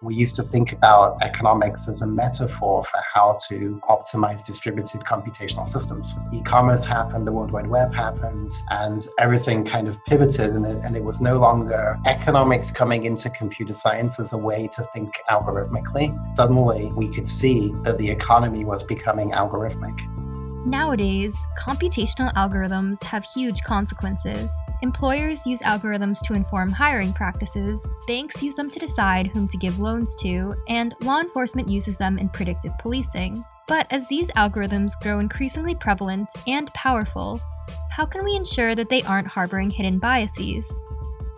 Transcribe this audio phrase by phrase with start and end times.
[0.00, 5.66] We used to think about economics as a metaphor for how to optimize distributed computational
[5.66, 6.14] systems.
[6.32, 10.84] E commerce happened, the World Wide Web happened, and everything kind of pivoted, and it,
[10.84, 15.12] and it was no longer economics coming into computer science as a way to think
[15.28, 16.16] algorithmically.
[16.36, 19.98] Suddenly, we could see that the economy was becoming algorithmic.
[20.68, 24.52] Nowadays, computational algorithms have huge consequences.
[24.82, 29.80] Employers use algorithms to inform hiring practices, banks use them to decide whom to give
[29.80, 33.42] loans to, and law enforcement uses them in predictive policing.
[33.66, 37.40] But as these algorithms grow increasingly prevalent and powerful,
[37.90, 40.78] how can we ensure that they aren't harboring hidden biases?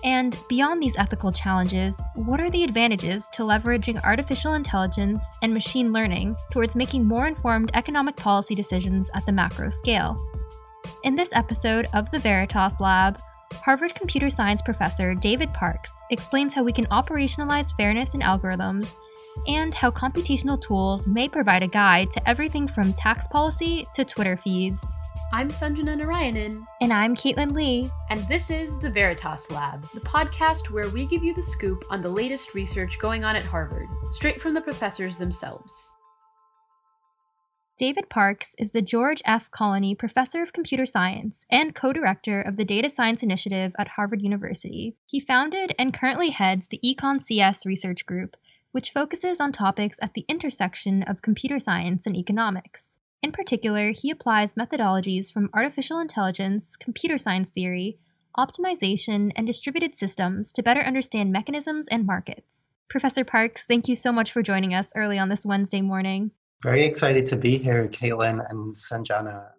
[0.03, 5.93] And beyond these ethical challenges, what are the advantages to leveraging artificial intelligence and machine
[5.93, 10.17] learning towards making more informed economic policy decisions at the macro scale?
[11.05, 13.21] In this episode of the Veritas Lab,
[13.65, 18.97] Harvard computer science professor David Parkes explains how we can operationalize fairness in algorithms
[19.47, 24.37] and how computational tools may provide a guide to everything from tax policy to Twitter
[24.37, 24.95] feeds.
[25.33, 26.67] I'm Sanjana Narayanan.
[26.81, 27.89] And I'm Katelyn Li.
[28.09, 32.03] And this is the Veritas Lab, the podcast where we give you the scoop on
[32.03, 35.95] the latest research going on at Harvard, straight from the professors themselves.
[37.79, 39.49] David Parkes is the George F.
[39.53, 44.23] Colony Professor of Computer Science and co director of the Data Science Initiative at Harvard
[44.23, 44.97] University.
[45.07, 48.37] He founded and currently heads the Econ CS research group,
[48.73, 52.99] which focuses on topics at the intersection of computer science and economics.
[53.23, 57.99] In particular, he applies methodologies from artificial intelligence, computer science theory,
[58.38, 62.71] optimization, and distributed systems to better understand mechanisms and markets.
[62.88, 66.31] Professor Parkes, thank you so much for joining us early on this Wednesday morning.
[66.62, 69.50] Very excited to be here, Katelyn and Sanjana.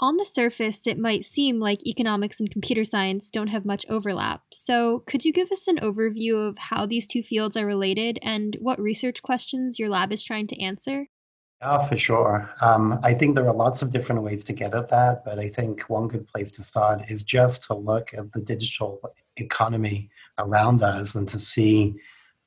[0.00, 4.42] On the surface, it might seem like economics and computer science don't have much overlap.
[4.52, 8.56] So, could you give us an overview of how these two fields are related and
[8.60, 11.06] what research questions your lab is trying to answer?
[11.60, 12.48] Yeah, for sure.
[12.60, 15.48] Um, I think there are lots of different ways to get at that, but I
[15.48, 19.00] think one good place to start is just to look at the digital
[19.36, 21.96] economy around us and to see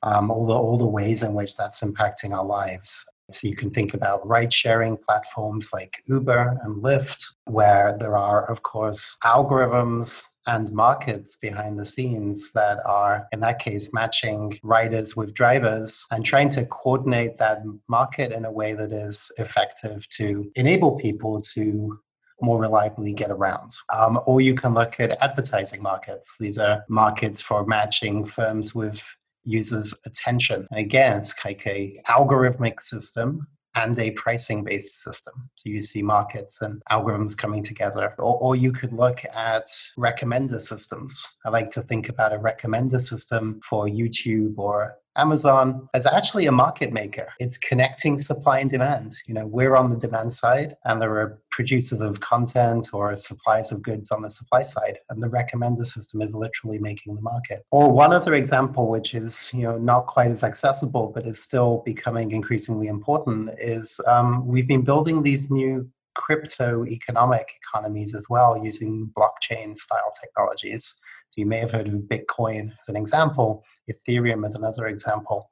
[0.02, 3.04] um, all the all the ways in which that's impacting our lives.
[3.30, 8.50] So you can think about ride sharing platforms like Uber and Lyft, where there are,
[8.50, 15.16] of course, algorithms and markets behind the scenes that are, in that case, matching riders
[15.16, 20.50] with drivers and trying to coordinate that market in a way that is effective to
[20.56, 21.98] enable people to
[22.40, 23.70] more reliably get around.
[23.94, 26.36] Um, or you can look at advertising markets.
[26.40, 29.04] These are markets for matching firms with
[29.44, 30.66] users' attention.
[30.70, 35.48] And again, it's like a algorithmic system and a pricing based system.
[35.56, 38.14] So you see markets and algorithms coming together.
[38.18, 39.66] Or, or, you could look at
[39.98, 41.26] recommender systems.
[41.44, 46.52] I like to think about a recommender system for YouTube or Amazon is actually a
[46.52, 47.28] market maker.
[47.38, 49.12] It's connecting supply and demand.
[49.26, 53.72] You know, we're on the demand side and there are producers of content or suppliers
[53.72, 54.98] of goods on the supply side.
[55.10, 57.64] And the recommender system is literally making the market.
[57.70, 61.82] Or one other example, which is, you know, not quite as accessible, but is still
[61.84, 68.62] becoming increasingly important is um, we've been building these new crypto economic economies as well
[68.62, 70.96] using blockchain style technologies.
[71.32, 75.48] So you may have heard of Bitcoin as an example, Ethereum as another example.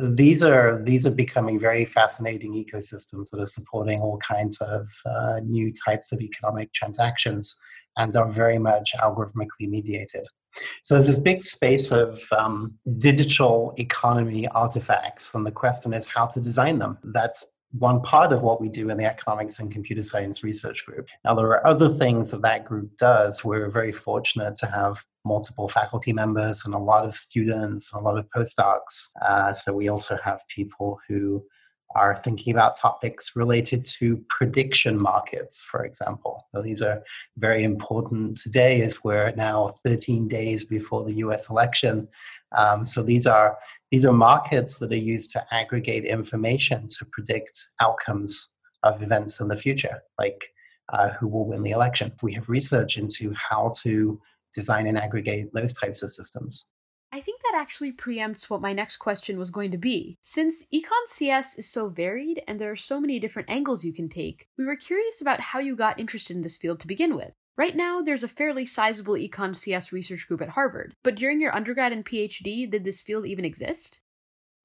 [0.00, 5.40] These are these are becoming very fascinating ecosystems that are supporting all kinds of uh,
[5.44, 7.56] new types of economic transactions
[7.96, 10.26] and are very much algorithmically mediated.
[10.82, 16.26] So there's this big space of um, digital economy artifacts, and the question is how
[16.26, 16.98] to design them.
[17.04, 21.08] That's one part of what we do in the economics and computer science research group.
[21.24, 23.44] Now, there are other things that that group does.
[23.44, 28.04] We're very fortunate to have multiple faculty members and a lot of students and a
[28.04, 29.08] lot of postdocs.
[29.20, 31.44] Uh, so we also have people who
[31.94, 36.46] are thinking about topics related to prediction markets, for example.
[36.52, 37.02] So these are
[37.38, 42.08] very important today as we're now 13 days before the US election.
[42.52, 43.58] Um, so these are
[43.90, 48.50] these are markets that are used to aggregate information to predict outcomes
[48.82, 50.52] of events in the future, like
[50.92, 52.12] uh, who will win the election.
[52.22, 54.20] We have research into how to
[54.54, 56.66] design and aggregate those types of systems.
[57.10, 60.18] I think that actually preempts what my next question was going to be.
[60.20, 64.10] Since Econ CS is so varied and there are so many different angles you can
[64.10, 67.32] take, we were curious about how you got interested in this field to begin with.
[67.58, 71.52] Right now, there's a fairly sizable Econ CS research group at Harvard, but during your
[71.52, 74.00] undergrad and PhD, did this field even exist?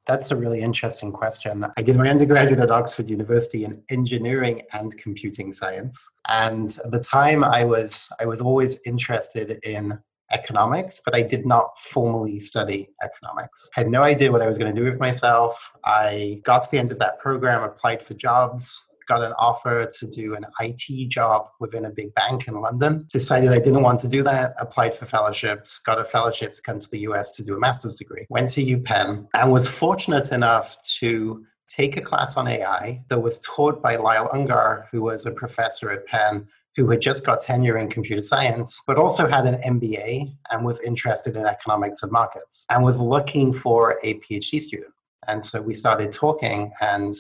[0.05, 1.65] That's a really interesting question.
[1.75, 6.07] I did my undergraduate at Oxford University in engineering and computing science.
[6.27, 9.97] And at the time I was I was always interested in
[10.29, 13.69] economics, but I did not formally study economics.
[13.75, 15.71] I had no idea what I was going to do with myself.
[15.83, 20.07] I got to the end of that program, applied for jobs, got an offer to
[20.07, 23.07] do an IT job within a big bank in London.
[23.11, 26.79] Decided I didn't want to do that, applied for fellowships, got a fellowship to come
[26.79, 28.25] to the US to do a master's degree.
[28.29, 33.39] Went to UPenn and was fortunate enough to take a class on AI that was
[33.39, 37.77] taught by Lyle Ungar, who was a professor at Penn who had just got tenure
[37.77, 42.65] in computer science, but also had an MBA and was interested in economics and markets
[42.69, 44.93] and was looking for a PhD student.
[45.27, 47.13] And so we started talking, and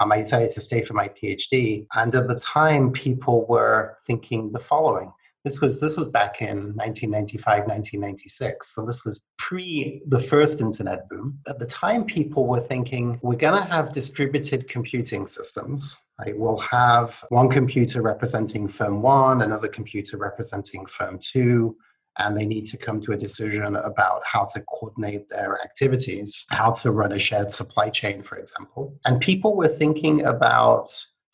[0.00, 1.86] um, I decided to stay for my PhD.
[1.94, 5.12] And at the time, people were thinking the following.
[5.44, 8.74] This was this was back in 1995, 1996.
[8.74, 11.38] So this was pre the first internet boom.
[11.48, 15.98] At the time, people were thinking we're going to have distributed computing systems.
[16.18, 16.36] Right?
[16.36, 21.76] We'll have one computer representing firm one, another computer representing firm two
[22.18, 26.72] and they need to come to a decision about how to coordinate their activities, how
[26.72, 28.98] to run a shared supply chain, for example.
[29.04, 30.88] And people were thinking about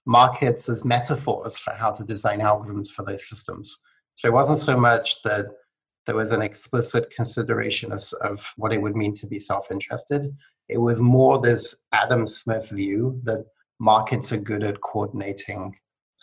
[0.06, 3.79] markets as metaphors for how to design algorithms for those systems.
[4.17, 5.46] So it wasn't so much that
[6.06, 10.35] there was an explicit consideration of, of what it would mean to be self interested.
[10.69, 13.44] It was more this Adam Smith view that
[13.78, 15.76] markets are good at coordinating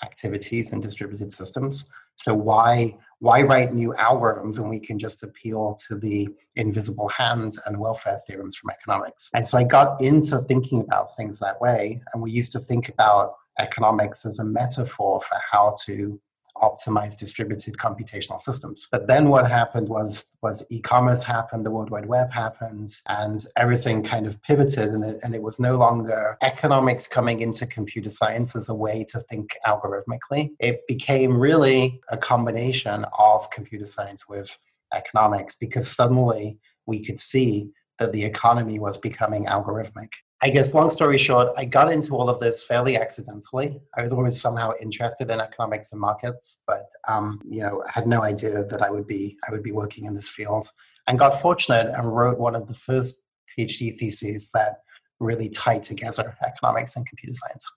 [0.03, 1.85] activities and distributed systems.
[2.15, 7.57] So why why write new algorithms when we can just appeal to the invisible hand
[7.65, 9.29] and welfare theorems from economics?
[9.33, 12.01] And so I got into thinking about things that way.
[12.13, 16.19] And we used to think about economics as a metaphor for how to
[16.61, 18.87] optimize distributed computational systems.
[18.91, 24.03] But then what happened was was e-commerce happened, the World Wide Web happened, and everything
[24.03, 28.55] kind of pivoted and it, and it was no longer economics coming into computer science
[28.55, 30.51] as a way to think algorithmically.
[30.59, 34.57] It became really a combination of computer science with
[34.93, 37.69] economics because suddenly we could see
[37.99, 40.09] that the economy was becoming algorithmic.
[40.41, 43.81] I guess, long story short, I got into all of this fairly accidentally.
[43.97, 48.23] I was always somehow interested in economics and markets, but um, you know, had no
[48.23, 50.69] idea that I would be I would be working in this field.
[51.07, 53.19] And got fortunate and wrote one of the first
[53.57, 54.81] PhD theses that
[55.19, 57.69] really tied together economics and computer science.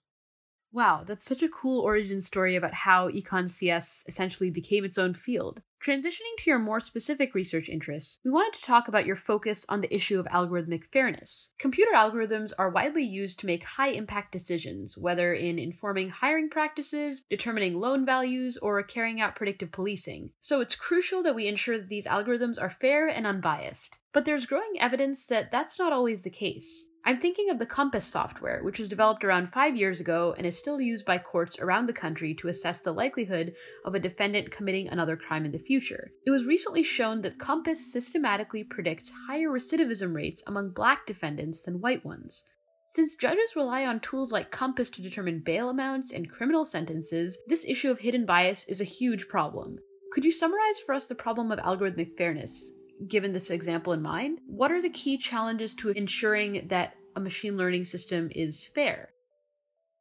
[0.73, 5.13] Wow, that's such a cool origin story about how Econ CS essentially became its own
[5.13, 5.61] field.
[5.85, 9.81] Transitioning to your more specific research interests, we wanted to talk about your focus on
[9.81, 11.53] the issue of algorithmic fairness.
[11.59, 17.23] Computer algorithms are widely used to make high impact decisions, whether in informing hiring practices,
[17.29, 20.31] determining loan values, or carrying out predictive policing.
[20.41, 23.99] So it's crucial that we ensure that these algorithms are fair and unbiased.
[24.11, 26.89] But there's growing evidence that that's not always the case.
[27.05, 30.57] I'm thinking of the COMPAS software, which was developed around five years ago and is
[30.57, 34.87] still used by courts around the country to assess the likelihood of a defendant committing
[34.87, 36.11] another crime in the future.
[36.25, 41.81] It was recently shown that COMPAS systematically predicts higher recidivism rates among black defendants than
[41.81, 42.45] white ones.
[42.87, 47.67] Since judges rely on tools like COMPAS to determine bail amounts and criminal sentences, this
[47.67, 49.79] issue of hidden bias is a huge problem.
[50.13, 52.71] Could you summarize for us the problem of algorithmic fairness?
[53.07, 57.57] Given this example in mind, what are the key challenges to ensuring that a machine
[57.57, 59.12] learning system is fair?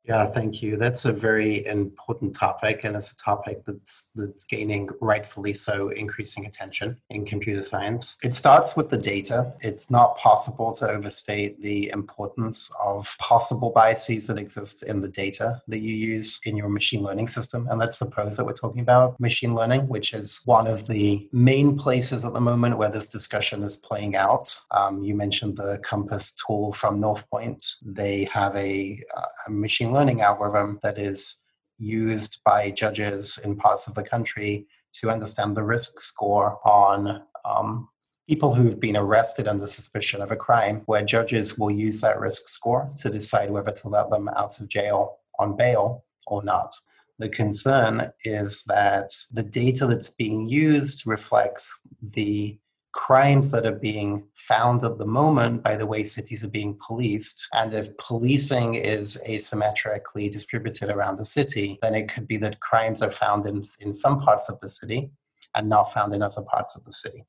[0.04, 0.76] Yeah, thank you.
[0.76, 6.46] That's a very important topic, and it's a topic that's that's gaining rightfully so increasing
[6.46, 8.16] attention in computer science.
[8.25, 9.54] It starts with the data.
[9.60, 15.62] It's not possible to overstate the importance of possible biases that exist in the data
[15.68, 17.68] that you use in your machine learning system.
[17.71, 21.78] And let's suppose that we're talking about machine learning, which is one of the main
[21.78, 24.61] places at the moment where this discussion is playing out.
[24.73, 27.76] Um, you mentioned the COMPAS tool from Northpointe.
[27.85, 29.00] They have a,
[29.47, 31.37] a machine learning algorithm that is
[31.78, 37.88] used by judges in parts of the country to understand the risk score on um,
[38.28, 42.49] people who've been arrested under suspicion of a crime, where judges will use that risk
[42.49, 46.72] score to decide whether to let them out of jail on bail or not.
[47.18, 52.58] The concern is that the data that's being used reflects the
[52.92, 57.49] crimes that are being found at the moment by the way cities are being policed.
[57.54, 63.02] And if policing is asymmetrically distributed around the city, then it could be that crimes
[63.02, 65.11] are found in, in some parts of the city
[65.54, 67.25] and not found in other parts of the city.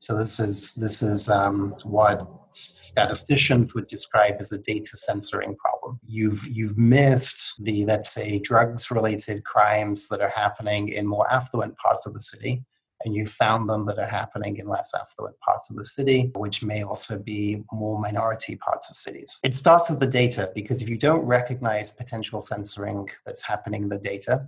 [0.00, 6.00] So this is this is um, what statisticians would describe as a data censoring problem.
[6.06, 11.76] You've you've missed the let's say drugs related crimes that are happening in more affluent
[11.76, 12.64] parts of the city
[13.04, 16.62] and you found them that are happening in less affluent parts of the city, which
[16.62, 19.38] may also be more minority parts of cities.
[19.42, 23.88] It starts with the data because if you don't recognize potential censoring that's happening in
[23.88, 24.46] the data,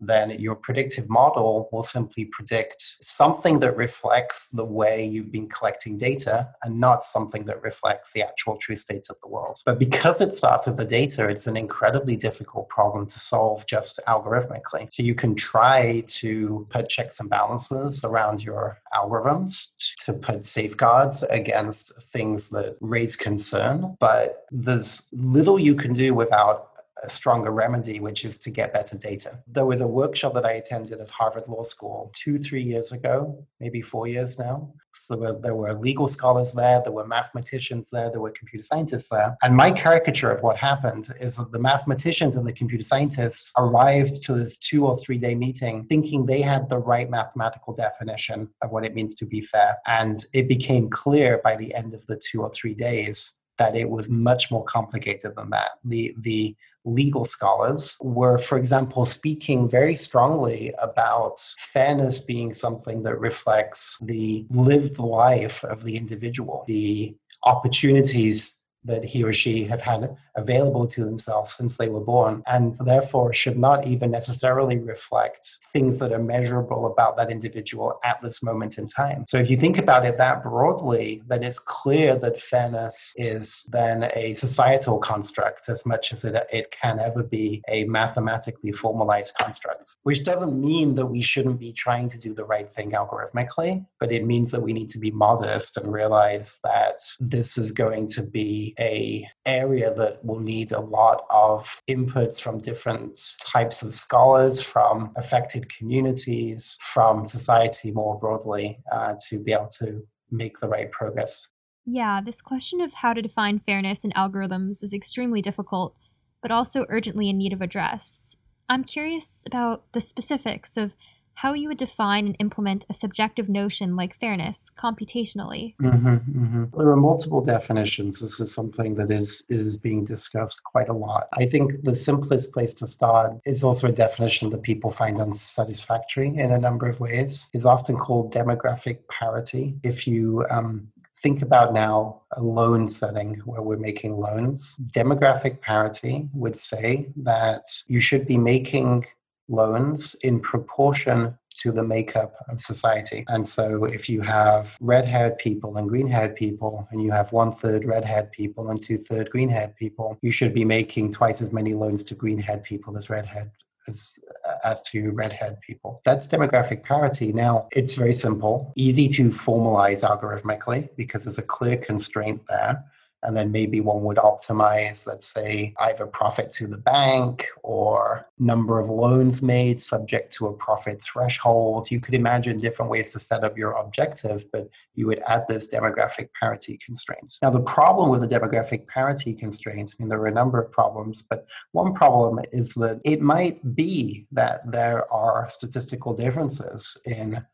[0.00, 5.96] then your predictive model will simply predict something that reflects the way you've been collecting
[5.96, 9.58] data and not something that reflects the actual true state of the world.
[9.64, 14.00] But because it starts with the data, it's an incredibly difficult problem to solve just
[14.06, 14.92] algorithmically.
[14.92, 21.22] So you can try to put checks and balances around your algorithms to put safeguards
[21.24, 28.00] against things that raise concern, but there's little you can do without a stronger remedy,
[28.00, 29.42] which is to get better data.
[29.46, 33.44] There was a workshop that I attended at Harvard Law School two, three years ago,
[33.60, 34.72] maybe four years now.
[34.94, 39.36] So there were legal scholars there, there were mathematicians there, there were computer scientists there.
[39.42, 44.22] And my caricature of what happened is that the mathematicians and the computer scientists arrived
[44.24, 48.70] to this two or three day meeting thinking they had the right mathematical definition of
[48.70, 49.76] what it means to be fair.
[49.86, 53.88] And it became clear by the end of the two or three days that it
[53.88, 55.72] was much more complicated than that.
[55.84, 63.18] The, the legal scholars were, for example, speaking very strongly about fairness being something that
[63.18, 70.16] reflects the lived life of the individual, the opportunities that he or she have had
[70.36, 75.98] available to themselves since they were born, and therefore should not even necessarily reflect things
[75.98, 79.24] that are measurable about that individual at this moment in time.
[79.26, 84.10] So if you think about it that broadly, then it's clear that fairness is then
[84.14, 89.96] a societal construct as much as it, it can ever be a mathematically formalized construct,
[90.02, 94.12] which doesn't mean that we shouldn't be trying to do the right thing algorithmically, but
[94.12, 98.22] it means that we need to be modest and realize that this is going to
[98.22, 104.62] be a area that will need a lot of inputs from different types of scholars,
[104.62, 110.90] from affected communities, from society more broadly, uh, to be able to make the right
[110.90, 111.48] progress.
[111.84, 115.96] Yeah, this question of how to define fairness in algorithms is extremely difficult,
[116.40, 118.36] but also urgently in need of address.
[118.68, 120.92] I'm curious about the specifics of
[121.34, 125.74] how you would define and implement a subjective notion like fairness computationally.
[125.82, 126.64] Mm-hmm, mm-hmm.
[126.78, 128.20] There are multiple definitions.
[128.20, 131.28] This is something that is is being discussed quite a lot.
[131.32, 136.28] I think the simplest place to start is also a definition that people find unsatisfactory
[136.28, 137.48] in a number of ways.
[137.54, 139.76] Is often called demographic parity.
[139.82, 140.88] If you um,
[141.24, 147.64] think about now a loan setting where we're making loans, demographic parity would say that
[147.88, 149.06] you should be making
[149.48, 153.24] loans in proportion to the makeup of society.
[153.28, 157.32] And so if you have red haired people and green haired people, and you have
[157.32, 161.12] one third red haired people and two third green haired people, you should be making
[161.12, 163.50] twice as many loans to green haired people as red haired.
[163.86, 164.18] As,
[164.64, 166.00] as to red haired people.
[166.06, 167.34] That's demographic parity.
[167.34, 172.82] Now, it's very simple, easy to formalize algorithmically because there's a clear constraint there
[173.24, 178.78] and then maybe one would optimize, let's say, either profit to the bank or number
[178.78, 181.90] of loans made subject to a profit threshold.
[181.90, 185.66] You could imagine different ways to set up your objective, but you would add this
[185.66, 187.38] demographic parity constraints.
[187.42, 190.70] Now, the problem with the demographic parity constraints, I mean, there are a number of
[190.70, 197.44] problems, but one problem is that it might be that there are statistical differences in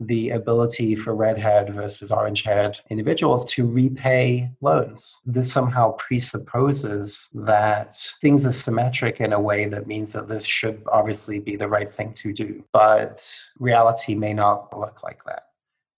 [0.00, 5.18] the ability for redhead versus orange haired individuals to repay loans.
[5.26, 10.82] This somehow presupposes that things are symmetric in a way that means that this should
[10.90, 12.64] obviously be the right thing to do.
[12.72, 13.22] But
[13.58, 15.44] reality may not look like that.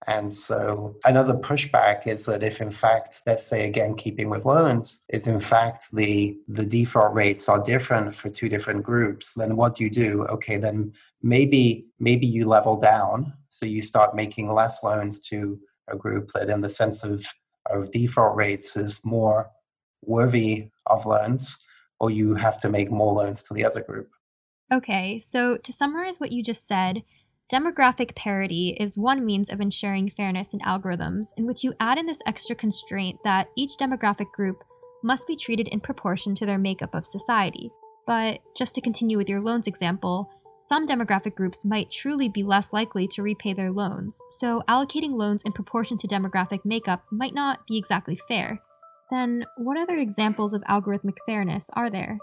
[0.07, 5.01] And so another pushback is that if in fact, let's say again, keeping with loans,
[5.09, 9.77] if in fact the the default rates are different for two different groups, then what
[9.77, 10.25] do you do?
[10.27, 15.97] Okay, then maybe maybe you level down so you start making less loans to a
[15.97, 17.26] group that, in the sense of,
[17.71, 19.50] of default rates, is more
[20.02, 21.62] worthy of loans,
[22.00, 24.09] or you have to make more loans to the other group.
[24.73, 27.02] Okay, so to summarize what you just said,
[27.52, 32.07] demographic parity is one means of ensuring fairness in algorithms in which you add in
[32.07, 34.64] this extra constraint that each demographic group
[35.05, 37.71] must be treated in proportion to their makeup of society.
[38.07, 40.31] But just to continue with your loans example,
[40.62, 45.42] some demographic groups might truly be less likely to repay their loans, so allocating loans
[45.42, 48.62] in proportion to demographic makeup might not be exactly fair.
[49.11, 52.16] Then, what other examples of algorithmic fairness are there?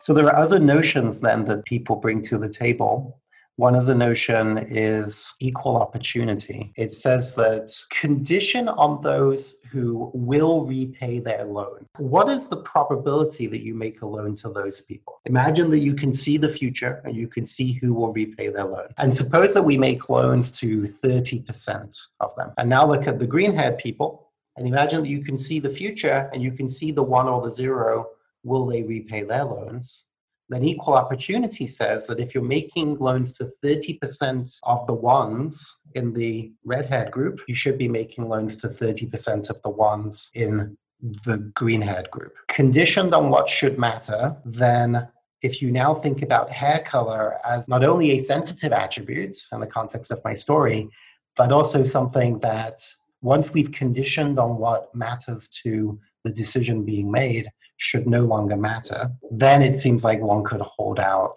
[0.00, 3.20] So, there are other notions then that people bring to the table
[3.62, 6.72] one of the notion is equal opportunity.
[6.76, 11.86] It says that condition on those who will repay their loan.
[11.98, 15.20] What is the probability that you make a loan to those people?
[15.26, 18.64] Imagine that you can see the future and you can see who will repay their
[18.64, 18.88] loan.
[18.98, 22.52] And suppose that we make loans to 30% of them.
[22.58, 25.70] And now look at the green haired people and imagine that you can see the
[25.70, 28.08] future and you can see the one or the zero.
[28.42, 30.08] Will they repay their loans?
[30.52, 36.12] Then equal opportunity says that if you're making loans to 30% of the ones in
[36.12, 40.76] the red haired group, you should be making loans to 30% of the ones in
[41.24, 42.34] the green haired group.
[42.48, 45.08] Conditioned on what should matter, then
[45.42, 49.66] if you now think about hair color as not only a sensitive attribute in the
[49.66, 50.88] context of my story,
[51.34, 52.84] but also something that
[53.22, 57.50] once we've conditioned on what matters to the decision being made
[57.82, 61.36] should no longer matter, then it seems like one could hold out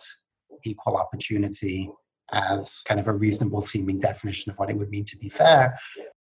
[0.64, 1.90] equal opportunity
[2.32, 5.78] as kind of a reasonable seeming definition of what it would mean to be fair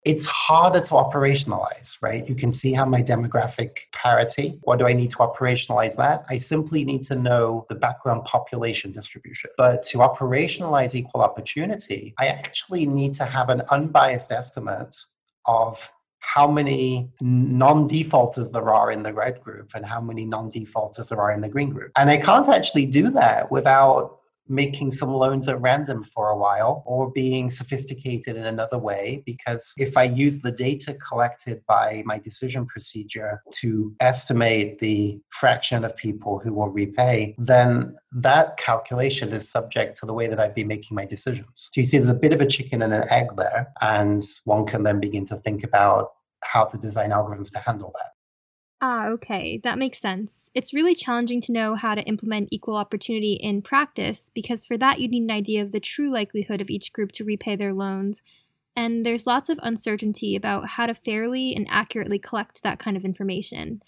[0.05, 2.27] it's harder to operationalize, right?
[2.27, 6.23] You can see how my demographic parity, what do I need to operationalize that?
[6.29, 9.49] I simply need to know the background population distribution.
[9.57, 14.95] But to operationalize equal opportunity, I actually need to have an unbiased estimate
[15.45, 21.21] of how many non-defaulters there are in the red group and how many non-defaulters there
[21.21, 21.91] are in the green group.
[21.95, 24.18] And I can't actually do that without
[24.49, 29.23] making some loans at random for a while or being sophisticated in another way.
[29.25, 35.85] Because if I use the data collected by my decision procedure to estimate the fraction
[35.85, 40.55] of people who will repay, then that calculation is subject to the way that I'd
[40.55, 41.69] be making my decisions.
[41.71, 44.65] So you see, there's a bit of a chicken and an egg there, and one
[44.65, 46.11] can then begin to think about
[46.43, 48.11] how to design algorithms to handle that.
[48.81, 50.49] Ah, okay, that makes sense.
[50.53, 55.01] It's really challenging to know how to implement equal opportunity in practice because for that
[55.01, 58.23] you'd need an idea of the true likelihood of each group to repay their loans.
[58.77, 63.03] And there's lots of uncertainty about how to fairly and accurately collect that kind of
[63.03, 63.81] information.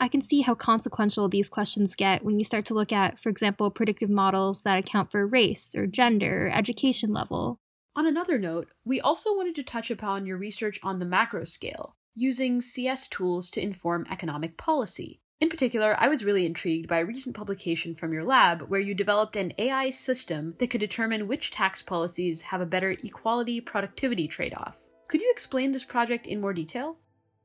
[0.00, 3.28] I can see how consequential these questions get when you start to look at, for
[3.28, 7.60] example, predictive models that account for race or gender, or education level.
[7.94, 11.94] On another note, we also wanted to touch upon your research on the macro scale
[12.16, 15.20] using CS tools to inform economic policy.
[15.38, 18.94] In particular, I was really intrigued by a recent publication from your lab where you
[18.94, 24.26] developed an AI system that could determine which tax policies have a better equality productivity
[24.28, 24.86] trade off.
[25.08, 26.96] Could you explain this project in more detail?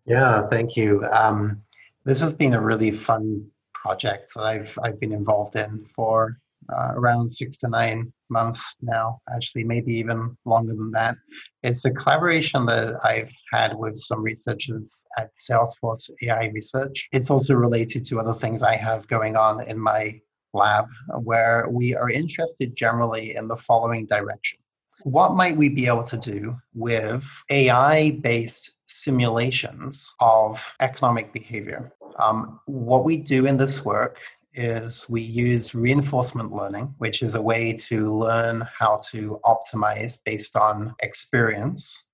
[0.05, 1.05] Yeah, thank you.
[1.11, 1.61] Um,
[2.05, 6.39] this has been a really fun project that I've, I've been involved in for
[6.75, 11.15] uh, around six to nine months now, actually, maybe even longer than that.
[11.63, 17.07] It's a collaboration that I've had with some researchers at Salesforce AI Research.
[17.11, 20.19] It's also related to other things I have going on in my
[20.53, 20.85] lab,
[21.21, 24.59] where we are interested generally in the following direction.
[25.03, 31.91] What might we be able to do with AI based simulations of economic behavior?
[32.19, 34.19] Um, what we do in this work
[34.53, 40.55] is we use reinforcement learning, which is a way to learn how to optimize based
[40.55, 42.09] on experience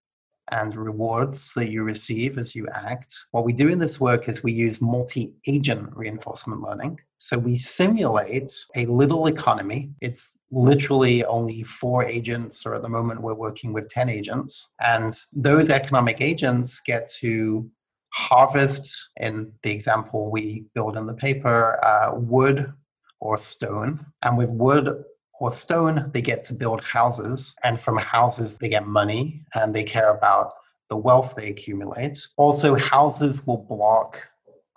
[0.51, 3.13] and rewards that you receive as you act.
[3.31, 6.99] What we do in this work is we use multi agent reinforcement learning.
[7.17, 9.91] So we simulate a little economy.
[10.01, 14.73] It's literally only four agents, or at the moment we're working with 10 agents.
[14.79, 17.69] And those economic agents get to
[18.09, 22.71] harvest, in the example we build in the paper, uh, wood
[23.19, 24.05] or stone.
[24.23, 25.03] And with wood
[25.39, 27.55] or stone, they get to build houses.
[27.63, 30.53] And from houses, they get money and they care about
[30.89, 32.27] the wealth they accumulate.
[32.37, 34.17] Also, houses will block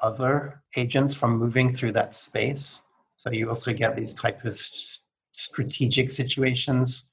[0.00, 2.82] other agents from moving through that space.
[3.16, 4.58] So you also get these type of
[5.32, 7.04] strategic situations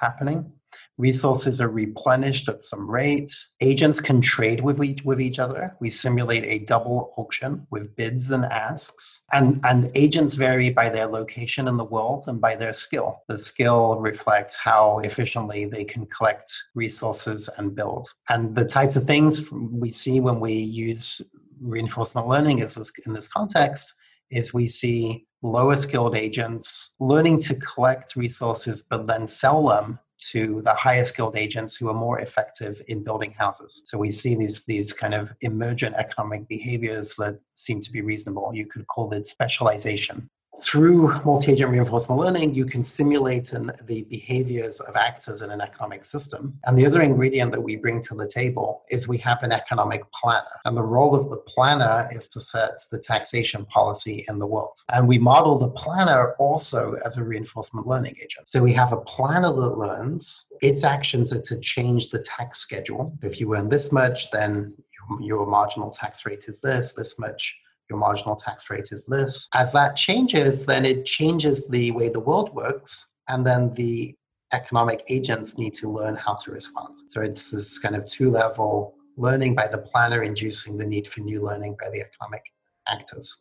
[0.00, 0.52] happening.
[0.98, 3.30] Resources are replenished at some rate.
[3.60, 5.76] Agents can trade with each, with each other.
[5.78, 9.24] We simulate a double auction with bids and asks.
[9.32, 13.22] And, and agents vary by their location in the world and by their skill.
[13.28, 18.08] The skill reflects how efficiently they can collect resources and build.
[18.30, 21.20] And the types of things we see when we use
[21.60, 23.94] reinforcement learning is this, in this context
[24.30, 30.62] is we see lower skilled agents learning to collect resources but then sell them to
[30.62, 33.82] the higher skilled agents who are more effective in building houses.
[33.86, 38.50] So we see these these kind of emergent economic behaviors that seem to be reasonable.
[38.54, 40.30] You could call it specialization
[40.62, 46.04] through multi-agent reinforcement learning, you can simulate an, the behaviors of actors in an economic
[46.04, 46.58] system.
[46.64, 50.10] And the other ingredient that we bring to the table is we have an economic
[50.12, 50.44] planner.
[50.64, 54.82] And the role of the planner is to set the taxation policy in the world.
[54.88, 58.48] And we model the planner also as a reinforcement learning agent.
[58.48, 63.16] So we have a planner that learns its actions are to change the tax schedule.
[63.22, 64.74] If you earn this much, then
[65.10, 67.56] your, your marginal tax rate is this, this much
[67.88, 69.48] your marginal tax rate is this.
[69.54, 74.14] As that changes, then it changes the way the world works, and then the
[74.52, 76.98] economic agents need to learn how to respond.
[77.08, 81.20] So it's this kind of two level learning by the planner inducing the need for
[81.20, 82.42] new learning by the economic
[82.86, 83.38] actors.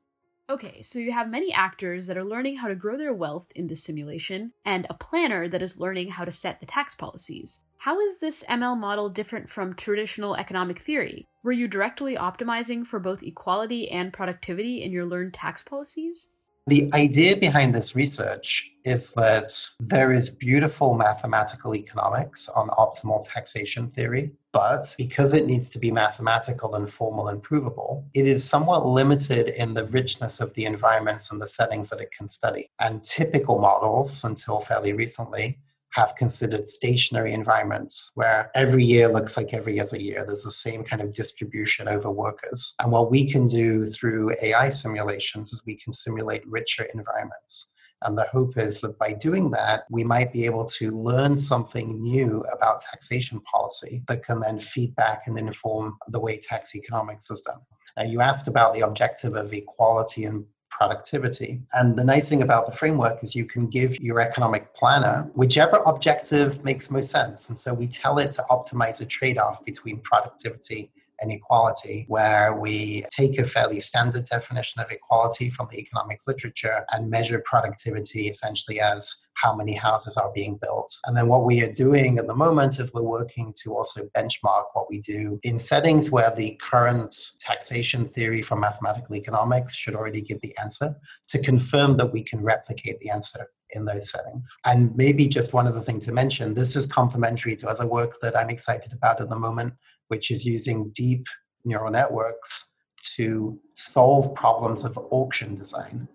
[0.47, 3.65] Okay, so you have many actors that are learning how to grow their wealth in
[3.65, 7.61] this simulation, and a planner that is learning how to set the tax policies.
[7.79, 11.25] How is this ML model different from traditional economic theory?
[11.41, 16.29] Were you directly optimizing for both equality and productivity in your learned tax policies?
[16.67, 23.91] The idea behind this research is that there is beautiful mathematical economics on optimal taxation
[23.91, 28.83] theory, but because it needs to be mathematical and formal and provable, it is somewhat
[28.83, 32.71] limited in the richness of the environments and the settings that it can study.
[32.79, 35.59] And typical models, until fairly recently,
[35.95, 40.25] have considered stationary environments where every year looks like every other year.
[40.25, 42.75] There's the same kind of distribution over workers.
[42.81, 47.71] And what we can do through AI simulations is we can simulate richer environments.
[48.01, 52.01] And the hope is that by doing that, we might be able to learn something
[52.01, 57.31] new about taxation policy that can then feed back and inform the way tax economics
[57.31, 57.61] is done.
[57.95, 60.45] Now, you asked about the objective of equality and
[60.77, 61.61] productivity.
[61.73, 65.77] And the nice thing about the framework is you can give your economic planner whichever
[65.85, 67.49] objective makes most sense.
[67.49, 72.53] And so we tell it to optimize the trade off between productivity and equality, where
[72.53, 78.27] we take a fairly standard definition of equality from the economics literature and measure productivity
[78.27, 80.97] essentially as how many houses are being built.
[81.05, 84.63] And then what we are doing at the moment is we're working to also benchmark
[84.73, 90.21] what we do in settings where the current taxation theory from mathematical economics should already
[90.21, 90.95] give the answer
[91.27, 94.49] to confirm that we can replicate the answer in those settings.
[94.65, 98.37] And maybe just one other thing to mention this is complementary to other work that
[98.37, 99.73] I'm excited about at the moment,
[100.07, 101.25] which is using deep
[101.65, 102.69] neural networks
[103.17, 106.07] to solve problems of auction design,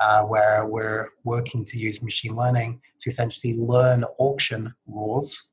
[0.00, 5.50] uh, where we're working to use machine learning to essentially learn auction rules.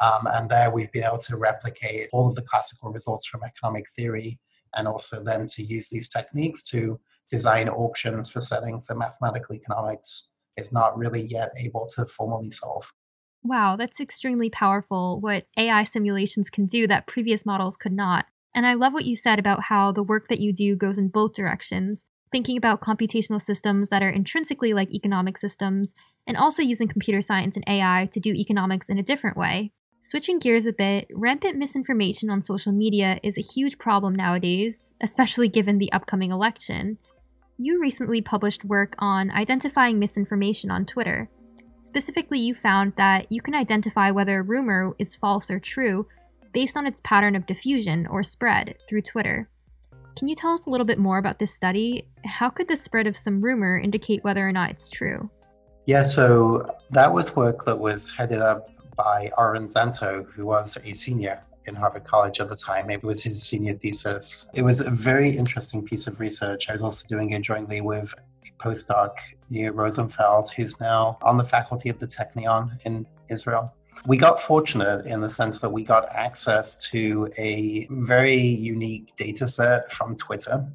[0.00, 3.84] Um, and there we've been able to replicate all of the classical results from economic
[3.96, 4.40] theory
[4.74, 6.98] and also then to use these techniques to
[7.30, 12.92] design auctions for settings that mathematical economics is not really yet able to formally solve.
[13.42, 18.26] Wow, that's extremely powerful what AI simulations can do that previous models could not.
[18.54, 21.08] And I love what you said about how the work that you do goes in
[21.08, 25.94] both directions, thinking about computational systems that are intrinsically like economic systems,
[26.26, 29.70] and also using computer science and AI to do economics in a different way.
[30.00, 35.46] Switching gears a bit, rampant misinformation on social media is a huge problem nowadays, especially
[35.46, 36.98] given the upcoming election.
[37.56, 41.30] You recently published work on identifying misinformation on Twitter.
[41.82, 46.08] Specifically, you found that you can identify whether a rumor is false or true
[46.52, 49.48] based on its pattern of diffusion or spread through Twitter.
[50.16, 52.06] Can you tell us a little bit more about this study?
[52.24, 55.28] How could the spread of some rumor indicate whether or not it's true?
[55.86, 60.94] Yeah, so that was work that was headed up by Aaron Szanto, who was a
[60.94, 62.90] senior in Harvard College at the time.
[62.90, 64.48] It was his senior thesis.
[64.54, 66.68] It was a very interesting piece of research.
[66.70, 68.14] I was also doing it jointly with
[68.58, 69.14] postdoc
[69.50, 73.74] Nir Rosenfeld, who's now on the faculty of the Technion in Israel.
[74.06, 79.46] We got fortunate in the sense that we got access to a very unique data
[79.46, 80.66] set from Twitter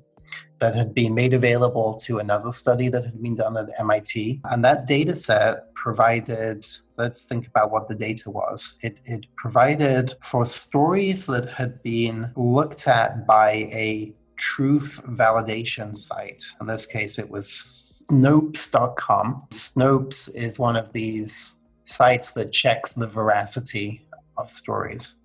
[0.60, 4.42] that had been made available to another study that had been done at MIT.
[4.46, 6.64] And that data set provided,
[6.98, 8.76] let's think about what the data was.
[8.82, 16.44] It, it provided for stories that had been looked at by a truth validation site.
[16.60, 19.44] In this case, it was Snopes.com.
[19.52, 21.56] Snopes is one of these
[21.90, 24.06] sites that checks the veracity
[24.38, 25.16] of stories.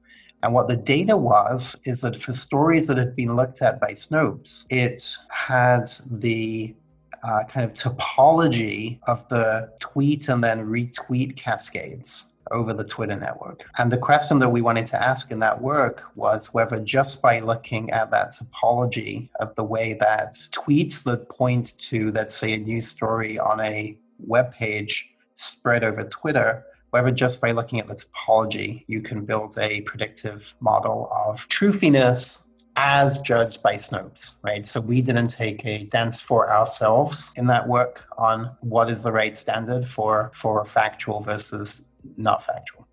[0.42, 3.92] And what the data was is that for stories that had been looked at by
[3.92, 6.74] Snopes, it had the
[7.22, 13.64] uh, kind of topology of the tweet and then retweet cascades over the Twitter network.
[13.78, 17.40] And the question that we wanted to ask in that work was whether just by
[17.40, 22.58] looking at that topology of the way that tweets that point to, let's say, a
[22.58, 25.13] news story on a web page
[25.44, 30.54] spread over Twitter, whether just by looking at the topology, you can build a predictive
[30.60, 32.44] model of truthiness
[32.76, 34.66] as judged by Snopes, right?
[34.66, 39.12] So we didn't take a dance for ourselves in that work on what is the
[39.12, 41.82] right standard for for factual versus
[42.16, 42.86] not factual.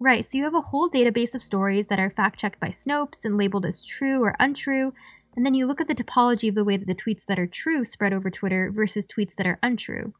[0.00, 0.24] Right.
[0.24, 3.36] So you have a whole database of stories that are fact checked by Snopes and
[3.36, 4.92] labeled as true or untrue.
[5.34, 7.46] And then you look at the topology of the way that the tweets that are
[7.46, 10.14] true spread over Twitter versus tweets that are untrue.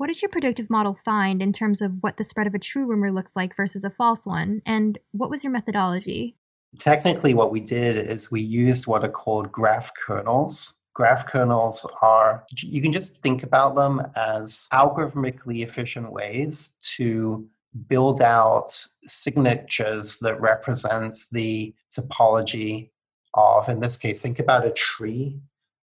[0.00, 2.86] What does your predictive model find in terms of what the spread of a true
[2.86, 4.62] rumor looks like versus a false one?
[4.64, 6.36] And what was your methodology?
[6.78, 10.72] Technically, what we did is we used what are called graph kernels.
[10.94, 17.46] Graph kernels are, you can just think about them as algorithmically efficient ways to
[17.86, 18.70] build out
[19.02, 22.88] signatures that represent the topology
[23.34, 25.38] of, in this case, think about a tree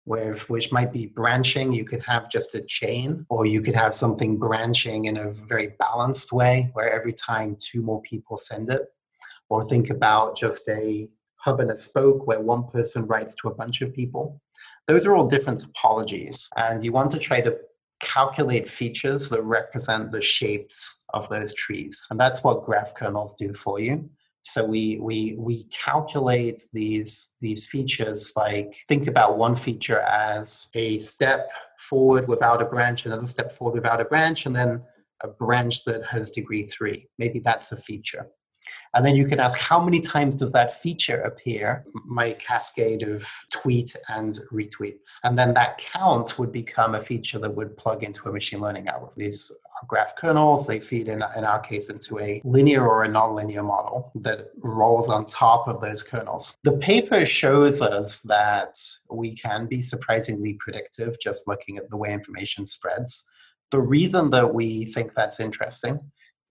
[0.08, 1.74] with which might be branching.
[1.74, 5.76] You could have just a chain, or you could have something branching in a very
[5.78, 8.84] balanced way where every time two more people send it.
[9.50, 13.56] Or think about just a hub and a spoke where one person writes to a
[13.56, 14.42] bunch of people.
[14.88, 17.58] Those are all different topologies, and you want to try to
[18.00, 22.08] calculate features that represent the shapes of those trees.
[22.10, 24.10] And that's what graph kernels do for you.
[24.48, 31.00] So we we we calculate these these features like think about one feature as a
[31.00, 34.82] step forward without a branch, another step forward without a branch, and then
[35.22, 37.10] a branch that has degree three.
[37.18, 38.28] Maybe that's a feature.
[38.94, 43.28] And then you can ask how many times does that feature appear, my cascade of
[43.52, 45.20] tweet and retweets.
[45.24, 48.88] And then that count would become a feature that would plug into a machine learning
[48.88, 49.14] algorithm.
[49.18, 49.52] These
[49.88, 54.12] graph kernels, they feed in, in our case into a linear or a nonlinear model
[54.16, 56.58] that rolls on top of those kernels.
[56.64, 62.14] The paper shows us that we can be surprisingly predictive just looking at the way
[62.14, 63.26] information spreads.
[63.72, 66.00] The reason that we think that's interesting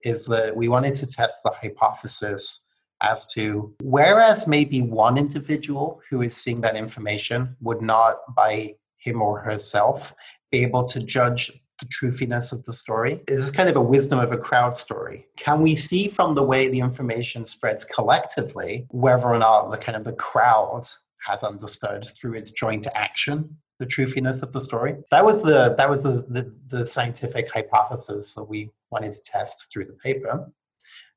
[0.03, 2.63] is that we wanted to test the hypothesis
[3.01, 9.21] as to whereas maybe one individual who is seeing that information would not by him
[9.21, 10.13] or herself
[10.51, 13.13] be able to judge the truthiness of the story.
[13.13, 15.27] Is This is kind of a wisdom of a crowd story.
[15.37, 19.95] Can we see from the way the information spreads collectively whether or not the kind
[19.95, 20.83] of the crowd
[21.25, 24.95] has understood through its joint action the truthiness of the story.
[25.11, 29.71] That was the that was the, the, the scientific hypothesis that we wanted to test
[29.71, 30.51] through the paper.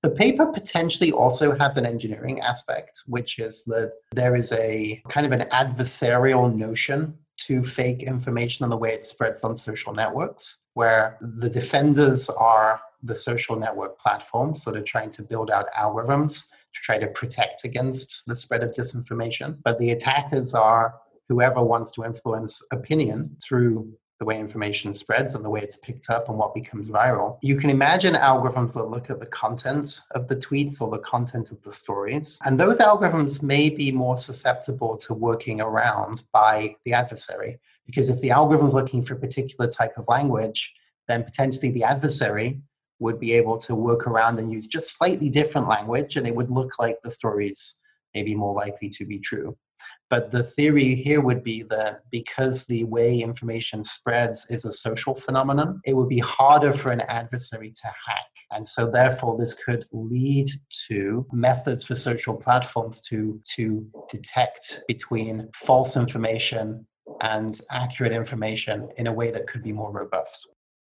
[0.02, 5.26] The paper potentially also has an engineering aspect, which is that there is a kind
[5.26, 7.14] of an adversarial notion
[7.46, 12.80] to fake information and the way it spreads on social networks, where the defenders are
[13.02, 17.64] the social network platforms that are trying to build out algorithms to try to protect
[17.64, 19.58] against the spread of disinformation.
[19.64, 20.94] But the attackers are
[21.28, 26.10] whoever wants to influence opinion through the way information spreads and the way it's picked
[26.10, 27.38] up and what becomes viral.
[27.40, 31.50] You can imagine algorithms that look at the content of the tweets or the content
[31.50, 32.38] of the stories.
[32.44, 37.58] And those algorithms may be more susceptible to working around by the adversary.
[37.86, 40.70] Because if the algorithm is looking for a particular type of language,
[41.08, 42.60] then potentially the adversary
[42.98, 46.50] would be able to work around and use just slightly different language and it would
[46.50, 47.76] look like the stories
[48.14, 49.56] may be more likely to be true.
[50.08, 55.14] But the theory here would be that because the way information spreads is a social
[55.14, 58.26] phenomenon, it would be harder for an adversary to hack.
[58.52, 60.48] And so, therefore, this could lead
[60.88, 66.86] to methods for social platforms to, to detect between false information
[67.20, 70.48] and accurate information in a way that could be more robust.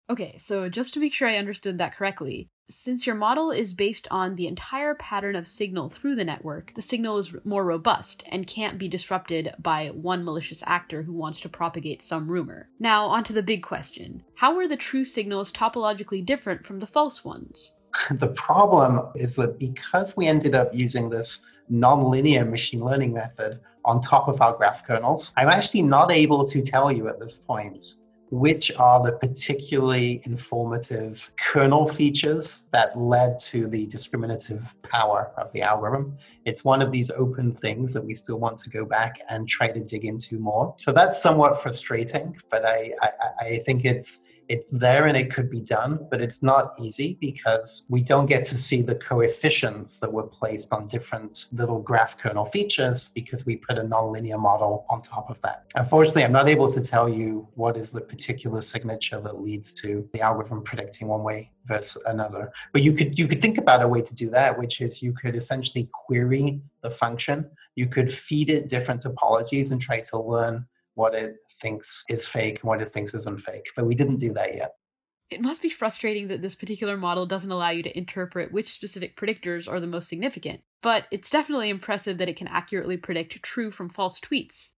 [0.09, 4.07] Okay, so just to make sure I understood that correctly, since your model is based
[4.11, 8.47] on the entire pattern of signal through the network, the signal is more robust and
[8.47, 12.69] can't be disrupted by one malicious actor who wants to propagate some rumor.
[12.79, 17.25] Now, onto the big question How are the true signals topologically different from the false
[17.25, 17.75] ones?
[18.11, 21.41] The problem is that because we ended up using this
[21.73, 26.63] nonlinear machine learning method on top of our graph kernels, I'm actually not able to
[26.63, 27.83] tell you at this point
[28.31, 35.63] which are the particularly informative kernel features that led to the discriminative power of the
[35.63, 36.17] algorithm.
[36.45, 39.69] It's one of these open things that we still want to go back and try
[39.71, 40.75] to dig into more.
[40.79, 43.11] So that's somewhat frustrating, but I, I,
[43.41, 47.87] I think it's it's there and it could be done, but it's not easy because
[47.91, 52.45] we don't get to see the coefficients that were placed on different little graph kernel
[52.45, 55.65] features because we put a nonlinear model on top of that.
[55.75, 60.09] Unfortunately, I'm not able to tell you what is the particular signature that leads to
[60.13, 62.53] the algorithm predicting one way versus another.
[62.73, 65.13] But you could you could think about a way to do that, which is you
[65.13, 67.51] could essentially query the function.
[67.75, 72.61] You could feed it different topologies and try to learn what it thinks is fake
[72.63, 73.67] and what it thinks isn't fake.
[73.77, 74.73] But we didn't do that yet.
[75.31, 79.17] It must be frustrating that this particular model doesn't allow you to interpret which specific
[79.17, 83.71] predictors are the most significant, but it's definitely impressive that it can accurately predict true
[83.71, 84.71] from false tweets.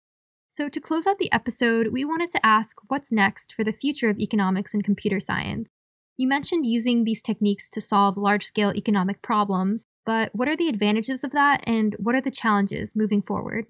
[0.48, 4.08] So, to close out the episode, we wanted to ask what's next for the future
[4.08, 5.68] of economics and computer science.
[6.16, 10.68] You mentioned using these techniques to solve large scale economic problems, but what are the
[10.68, 13.66] advantages of that and what are the challenges moving forward?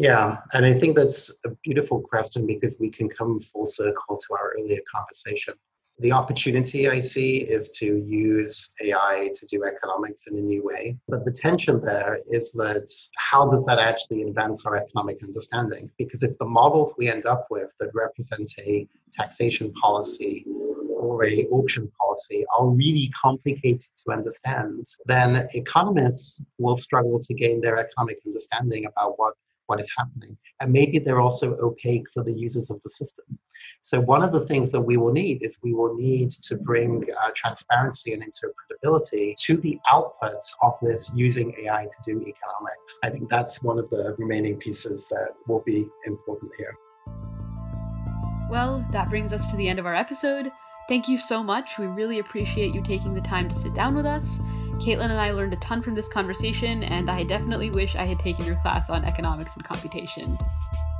[0.00, 4.34] Yeah, and I think that's a beautiful question because we can come full circle to
[4.34, 5.52] our earlier conversation.
[5.98, 10.96] The opportunity I see is to use AI to do economics in a new way.
[11.06, 15.90] But the tension there is that how does that actually advance our economic understanding?
[15.98, 20.46] Because if the models we end up with that represent a taxation policy
[20.88, 27.60] or a auction policy are really complicated to understand, then economists will struggle to gain
[27.60, 29.34] their economic understanding about what
[29.70, 30.36] what is happening.
[30.60, 33.38] And maybe they're also opaque for the users of the system.
[33.82, 37.06] So one of the things that we will need is we will need to bring
[37.22, 42.98] uh, transparency and interpretability to the outputs of this using AI to do economics.
[43.04, 46.74] I think that's one of the remaining pieces that will be important here.
[48.50, 50.50] Well, that brings us to the end of our episode.
[50.88, 51.78] Thank you so much.
[51.78, 54.40] We really appreciate you taking the time to sit down with us.
[54.80, 58.18] Katelyn and I learned a ton from this conversation, and I definitely wish I had
[58.18, 60.36] taken your class on economics and computation.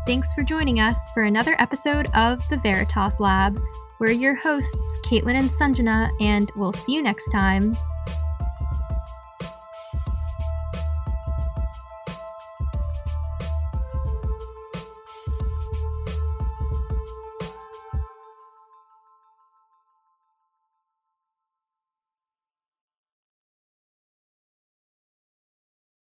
[0.07, 3.61] Thanks for joining us for another episode of the Veritas Lab.
[3.99, 7.77] We're your hosts, Katelyn and Sanjana, and we'll see you next time.